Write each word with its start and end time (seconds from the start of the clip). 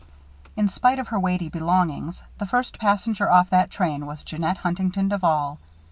In 0.55 0.67
spite 0.67 0.97
of 0.97 1.09
her 1.09 1.19
weighty 1.19 1.47
belongings, 1.47 2.23
the 2.39 2.47
first 2.47 2.79
passenger 2.79 3.29
off 3.29 3.51
that 3.51 3.69
train 3.69 4.07
was 4.07 4.23
Jeannette 4.23 4.57
Huntington 4.57 5.09
Duval. 5.09 5.59